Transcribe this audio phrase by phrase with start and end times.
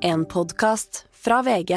[0.00, 1.72] En podkast fra VG.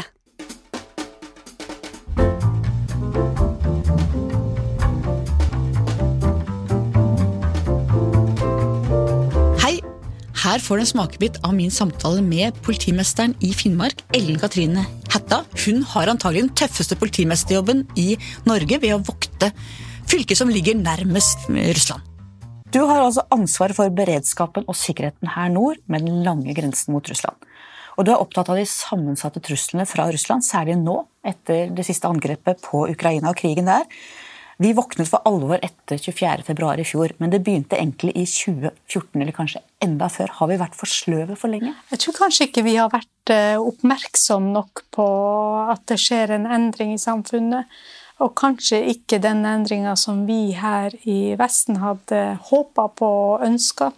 [9.62, 9.80] Hei!
[10.38, 15.42] Her får du en smakebit av min samtale med politimesteren i Finnmark, Ellen Katrine Hætta.
[15.66, 18.14] Hun har antagelig den tøffeste politimesterjobben i
[18.46, 19.50] Norge ved å vokte
[20.06, 22.06] fylket som ligger nærmest Russland.
[22.72, 27.10] Du har altså ansvaret for beredskapen og sikkerheten her nord, med den lange grensen mot
[27.10, 27.36] Russland.
[28.02, 32.10] Og du er opptatt av de sammensatte truslene fra Russland, særlig nå, etter det siste
[32.10, 33.86] angrepet på Ukraina og krigen der.
[34.62, 39.38] Vi våknet for alvor etter 24.2 i fjor, men det begynte egentlig i 2014, eller
[39.38, 40.34] kanskje enda før.
[40.40, 41.76] Har vi vært for sløve for lenge?
[41.94, 45.08] Jeg tror kanskje ikke vi har vært eh, oppmerksom nok på
[45.70, 47.70] at det skjer en endring i samfunnet.
[48.22, 53.94] Og kanskje ikke den endringa som vi her i Vesten hadde håpa på og ønska.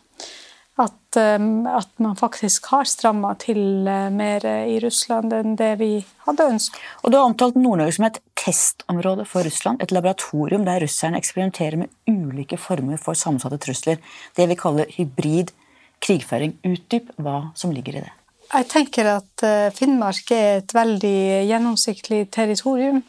[0.82, 5.92] At, at, man faktisk har stramma til uh, mer i Russland enn det vi
[6.26, 6.80] hadde ønska.
[7.04, 9.84] Og du har omtalt Nord-Norge som et testområde for Russland.
[9.86, 14.02] Et laboratorium der russerne eksperimenterer med ulike former for sammensatte trusler.
[14.34, 15.54] Det vi kaller hybrid
[16.02, 16.56] krigføring.
[16.66, 18.14] Utdyp hva som ligger i det.
[18.54, 21.20] Jeg tenker at uh, Finnmark er et veldig
[21.52, 23.04] gjennomsiktig territorium.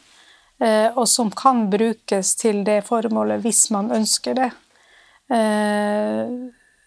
[0.61, 4.51] Uh, og som kan brukes til det formålet hvis man ønsker det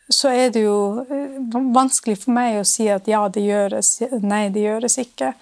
[0.09, 1.37] så er det jo eh,
[1.75, 5.34] vanskelig for meg å si at ja, det gjøres, nei, det gjøres ikke.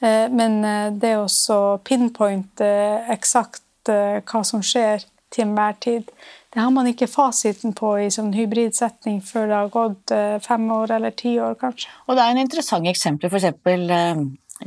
[0.00, 2.70] Eh, men eh, det å pinpointe
[3.12, 6.08] eksakt hva som skjer til enhver tid,
[6.50, 10.96] det har man ikke fasiten på i sånn hybridsetning før det har gått fem år
[10.96, 11.92] eller ti år, kanskje.
[12.08, 13.60] Og det er en interessant eksempel, f.eks.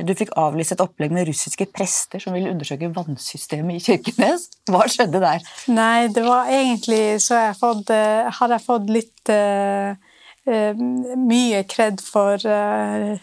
[0.06, 4.48] Du fikk avlyst et opplegg med russiske prester som ville undersøke vannsystemet i Kirkenes.
[4.70, 5.44] Hva skjedde der?
[5.72, 9.94] Nei, det var egentlig så jeg fått, hadde jeg fått litt uh,
[10.48, 10.84] uh,
[11.20, 13.16] mye kred for uh,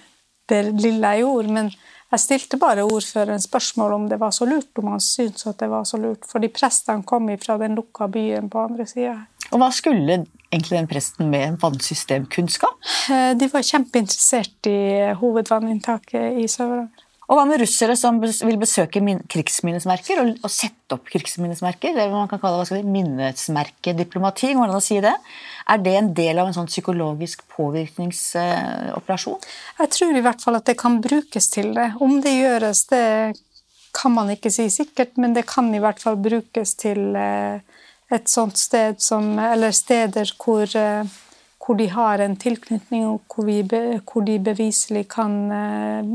[0.51, 1.55] det lille jeg gjorde.
[1.59, 1.71] Men
[2.07, 5.67] jeg stilte bare ordføreren spørsmål om det var så lurt, om han syntes at det
[5.71, 6.23] var så lurt.
[6.29, 9.17] Fordi prestene kom fra den lukka byen på andre sida.
[9.57, 10.19] Og hva skulle
[10.53, 12.77] egentlig den presten med vannsystemkunnskap?
[13.09, 14.77] Eh, de var kjempeinteressert i
[15.17, 17.03] hovedvanninntaket i Sør-Varanger.
[17.27, 21.97] Og hva med russere som vil besøke krigsminnesmerker og, og sette opp krigsminnesmerker?
[21.97, 24.53] Det man kan kalle det, minnesmerkediplomati.
[24.55, 25.11] Går det an å si det?
[25.67, 29.43] Er det en del av en sånn psykologisk påvirkningsoperasjon?
[29.81, 31.89] Jeg tror i hvert fall at det kan brukes til det.
[31.99, 33.03] Om det gjøres, det
[33.97, 37.59] kan man ikke si sikkert, men det kan i hvert fall brukes til eh,
[38.13, 41.03] et sånt sted som Eller steder hvor, eh,
[41.63, 43.61] hvor de har en tilknytning, og hvor, vi,
[44.07, 46.13] hvor de beviselig kan eh,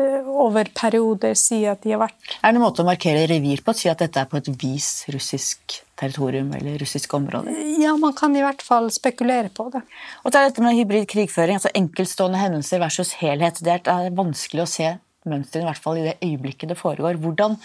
[0.00, 2.38] eh, over perioder si at de har vært.
[2.40, 3.74] Er det en måte å markere revir på?
[3.74, 7.52] Å si at dette er på et vis russisk territorium eller russisk område?
[7.82, 9.84] Ja, man kan i hvert fall spekulere på det.
[10.24, 13.60] Og det er dette med hybrid krigføring, altså enkeltstående hendelser versus helhet.
[13.60, 14.96] Det er vanskelig å se
[15.28, 17.20] mønsteret, i hvert fall i det øyeblikket det foregår.
[17.20, 17.58] Hvordan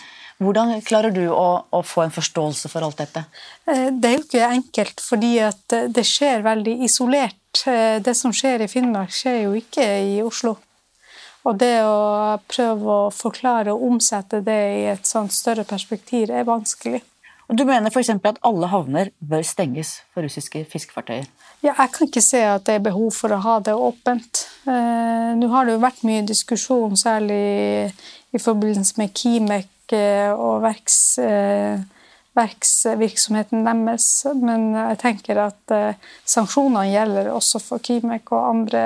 [0.43, 3.23] hvordan klarer du å, å, få en forståelse for alt dette?
[3.71, 7.61] Eh, det er jo ikke enkelt, fordi eh, det skjer veldig isolert.
[7.71, 10.57] Eh, det som skjer i Finnmark, skjer jo ikke i Oslo.
[11.45, 16.47] Og det å prøve å forklare og omsette det i et sånt større perspektiv er
[16.47, 16.99] vanskelig.
[17.47, 18.09] Og Du mener f.eks.
[18.09, 21.29] at alle havner bør stenges for russiske fiskefartøyer?
[21.61, 24.44] Ja, jeg kan ikke se at det er behov for å ha det åpent.
[24.65, 27.91] Eh, nå har det jo vært mye diskusjon, særlig
[28.33, 31.79] i forbindelse med Kimek og verks, eh,
[32.35, 34.25] verksvirksomheten deres.
[34.35, 35.93] Men jeg tenker at eh,
[36.25, 38.83] sanksjonene gjelder også for Kimek og andre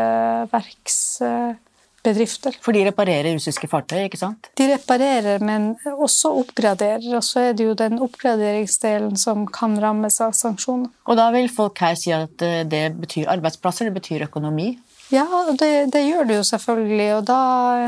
[0.51, 2.59] verksbedrifter.
[2.61, 4.51] For de reparerer russiske fartøy, ikke sant?
[4.59, 7.15] De reparerer, men også oppgraderer.
[7.15, 10.91] Og så er det jo den oppgraderingsdelen som kan rammes av sanksjoner.
[11.07, 14.73] Og da vil folk her si at eh, det betyr arbeidsplasser, det betyr økonomi?
[15.09, 15.25] Ja,
[15.57, 17.39] det, det gjør det jo selvfølgelig, og da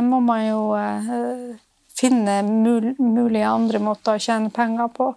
[0.01, 0.61] må man jo
[2.01, 5.11] finne mul mulige andre måter å tjene penger på.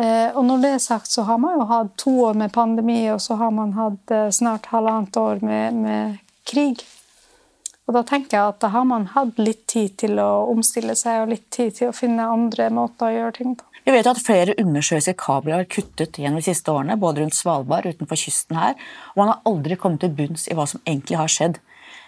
[0.00, 3.02] Eh, og når det er sagt, så har man jo hatt to år med pandemi,
[3.12, 6.18] og så har man hatt eh, snart halvannet år med, med,
[6.50, 6.80] krig.
[7.90, 11.24] Og da tenker jeg at da har man hatt litt tid til å omstille seg
[11.24, 13.66] og litt tid til å finne andre måter å gjøre ting på.
[13.82, 17.88] Vi vet at flere undersjøiske kabler har kuttet gjennom de siste årene, både rundt Svalbard
[17.90, 18.78] utenfor kysten her,
[19.16, 21.58] og man har aldri kommet til bunns i hva som egentlig har skjedd.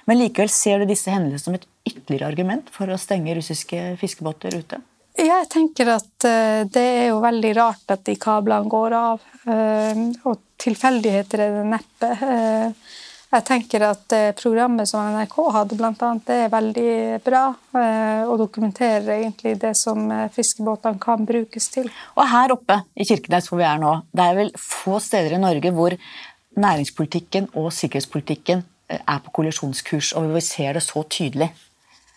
[0.07, 4.55] Men likevel ser du disse hendelsene som et ytterligere argument for å stenge russiske fiskebåter
[4.55, 4.79] ute?
[5.19, 9.27] Jeg tenker at eh, det er jo veldig rart at de kablene går av.
[9.51, 12.13] Eh, og tilfeldigheter er det neppe.
[13.33, 16.93] Eh, jeg tenker at programmet som NRK hadde, annet, det er veldig
[17.25, 17.45] bra.
[18.29, 21.89] Og dokumenterer egentlig det som fiskebåtene kan brukes til.
[22.17, 25.41] Og her oppe i Kirkenes hvor vi er nå, det er vel få steder i
[25.41, 25.97] Norge hvor
[26.61, 28.63] næringspolitikken og sikkerhetspolitikken
[28.93, 31.49] er på kollisjonskurs, og vi ser det så tydelig.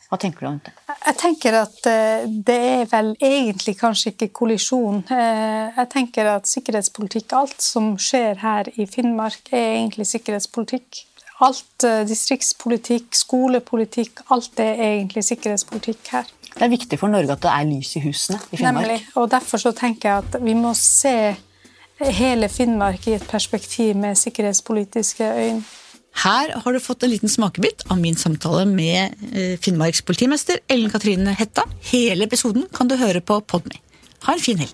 [0.10, 0.74] Hva tenker du om det?
[1.06, 5.04] Jeg tenker at eh, det er vel egentlig kanskje ikke kollisjon.
[5.14, 11.04] Eh, jeg tenker at sikkerhetspolitikk, alt som skjer her i Finnmark, er egentlig sikkerhetspolitikk.
[11.46, 16.30] Alt distriktspolitikk, skolepolitikk, alt er egentlig sikkerhetspolitikk her.
[16.56, 18.86] Det er viktig for Norge at det er lys i husene i Finnmark.
[18.88, 19.02] Nemlig.
[19.20, 21.36] Og derfor så tenker jeg at vi må se
[22.00, 25.64] hele Finnmark i et perspektiv med sikkerhetspolitiske øyne.
[26.24, 30.94] Her har du fått en liten smakebit av min samtale med eh, Finnmarks politimester Ellen
[30.94, 31.68] Katrine Hetta.
[31.92, 33.82] Hele episoden kan du høre på Podme.
[34.26, 34.74] Ha en fin helg.